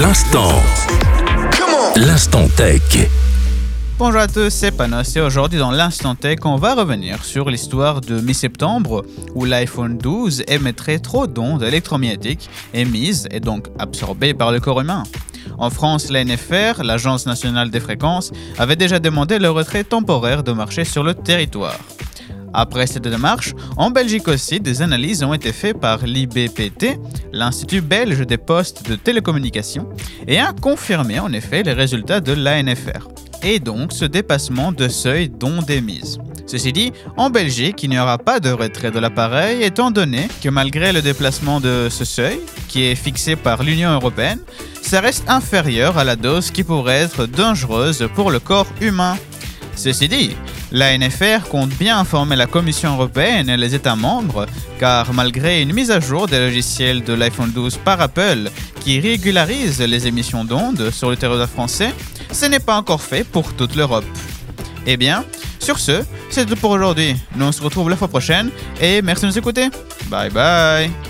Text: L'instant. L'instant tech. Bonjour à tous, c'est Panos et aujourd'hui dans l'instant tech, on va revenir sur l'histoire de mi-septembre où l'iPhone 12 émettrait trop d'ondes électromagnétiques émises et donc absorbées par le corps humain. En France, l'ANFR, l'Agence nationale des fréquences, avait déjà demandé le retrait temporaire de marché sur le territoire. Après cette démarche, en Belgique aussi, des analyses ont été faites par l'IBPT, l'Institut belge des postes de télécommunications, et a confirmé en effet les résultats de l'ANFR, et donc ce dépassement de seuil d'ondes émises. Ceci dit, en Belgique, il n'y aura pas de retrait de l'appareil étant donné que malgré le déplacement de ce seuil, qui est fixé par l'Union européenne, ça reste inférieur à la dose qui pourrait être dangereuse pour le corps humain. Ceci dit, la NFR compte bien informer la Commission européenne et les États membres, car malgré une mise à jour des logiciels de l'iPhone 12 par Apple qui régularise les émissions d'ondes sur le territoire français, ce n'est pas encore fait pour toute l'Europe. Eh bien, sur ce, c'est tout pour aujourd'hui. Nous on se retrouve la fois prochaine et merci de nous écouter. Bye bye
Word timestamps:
L'instant. 0.00 0.52
L'instant 1.96 2.46
tech. 2.56 3.10
Bonjour 3.98 4.20
à 4.20 4.28
tous, 4.28 4.48
c'est 4.50 4.70
Panos 4.70 5.16
et 5.16 5.20
aujourd'hui 5.20 5.58
dans 5.58 5.72
l'instant 5.72 6.14
tech, 6.14 6.38
on 6.44 6.54
va 6.54 6.76
revenir 6.76 7.24
sur 7.24 7.50
l'histoire 7.50 8.00
de 8.00 8.20
mi-septembre 8.20 9.04
où 9.34 9.44
l'iPhone 9.44 9.98
12 9.98 10.44
émettrait 10.46 11.00
trop 11.00 11.26
d'ondes 11.26 11.64
électromagnétiques 11.64 12.48
émises 12.72 13.26
et 13.32 13.40
donc 13.40 13.66
absorbées 13.80 14.34
par 14.34 14.52
le 14.52 14.60
corps 14.60 14.80
humain. 14.82 15.02
En 15.58 15.68
France, 15.68 16.10
l'ANFR, 16.10 16.84
l'Agence 16.84 17.26
nationale 17.26 17.72
des 17.72 17.80
fréquences, 17.80 18.30
avait 18.56 18.76
déjà 18.76 19.00
demandé 19.00 19.40
le 19.40 19.50
retrait 19.50 19.82
temporaire 19.82 20.44
de 20.44 20.52
marché 20.52 20.84
sur 20.84 21.02
le 21.02 21.14
territoire. 21.14 21.80
Après 22.54 22.86
cette 22.86 23.08
démarche, 23.08 23.52
en 23.76 23.90
Belgique 23.90 24.28
aussi, 24.28 24.60
des 24.60 24.80
analyses 24.80 25.22
ont 25.22 25.34
été 25.34 25.52
faites 25.52 25.78
par 25.78 26.06
l'IBPT, 26.06 26.98
l'Institut 27.32 27.80
belge 27.80 28.26
des 28.26 28.38
postes 28.38 28.88
de 28.88 28.96
télécommunications, 28.96 29.88
et 30.26 30.38
a 30.38 30.52
confirmé 30.52 31.18
en 31.18 31.32
effet 31.32 31.62
les 31.62 31.72
résultats 31.72 32.20
de 32.20 32.32
l'ANFR, 32.32 33.08
et 33.42 33.60
donc 33.60 33.92
ce 33.92 34.04
dépassement 34.04 34.72
de 34.72 34.88
seuil 34.88 35.28
d'ondes 35.28 35.70
émises. 35.70 36.18
Ceci 36.46 36.72
dit, 36.72 36.92
en 37.18 37.28
Belgique, 37.28 37.82
il 37.82 37.90
n'y 37.90 37.98
aura 37.98 38.16
pas 38.16 38.40
de 38.40 38.50
retrait 38.50 38.90
de 38.90 38.98
l'appareil 38.98 39.62
étant 39.62 39.90
donné 39.90 40.28
que 40.42 40.48
malgré 40.48 40.92
le 40.94 41.02
déplacement 41.02 41.60
de 41.60 41.88
ce 41.90 42.06
seuil, 42.06 42.40
qui 42.68 42.84
est 42.84 42.94
fixé 42.94 43.36
par 43.36 43.62
l'Union 43.62 43.90
européenne, 43.90 44.40
ça 44.80 45.00
reste 45.00 45.28
inférieur 45.28 45.98
à 45.98 46.04
la 46.04 46.16
dose 46.16 46.50
qui 46.50 46.64
pourrait 46.64 47.00
être 47.02 47.26
dangereuse 47.26 48.08
pour 48.14 48.30
le 48.30 48.40
corps 48.40 48.72
humain. 48.80 49.18
Ceci 49.76 50.08
dit, 50.08 50.36
la 50.72 50.96
NFR 50.96 51.48
compte 51.50 51.70
bien 51.70 51.98
informer 51.98 52.36
la 52.36 52.46
Commission 52.46 52.94
européenne 52.94 53.48
et 53.48 53.56
les 53.56 53.74
États 53.74 53.96
membres, 53.96 54.46
car 54.78 55.12
malgré 55.12 55.62
une 55.62 55.72
mise 55.72 55.90
à 55.90 56.00
jour 56.00 56.26
des 56.26 56.38
logiciels 56.38 57.02
de 57.02 57.12
l'iPhone 57.14 57.50
12 57.50 57.78
par 57.78 58.00
Apple 58.00 58.50
qui 58.80 59.00
régularise 59.00 59.80
les 59.80 60.06
émissions 60.06 60.44
d'ondes 60.44 60.90
sur 60.90 61.10
le 61.10 61.16
territoire 61.16 61.48
français, 61.48 61.92
ce 62.32 62.46
n'est 62.46 62.60
pas 62.60 62.76
encore 62.76 63.02
fait 63.02 63.24
pour 63.24 63.54
toute 63.54 63.76
l'Europe. 63.76 64.04
Eh 64.86 64.96
bien, 64.96 65.24
sur 65.58 65.78
ce, 65.78 66.02
c'est 66.30 66.46
tout 66.46 66.56
pour 66.56 66.70
aujourd'hui. 66.70 67.16
Nous 67.36 67.46
on 67.46 67.52
se 67.52 67.62
retrouve 67.62 67.90
la 67.90 67.96
fois 67.96 68.08
prochaine 68.08 68.50
et 68.80 69.02
merci 69.02 69.22
de 69.22 69.28
nous 69.28 69.38
écouter. 69.38 69.68
Bye 70.08 70.30
bye 70.30 70.90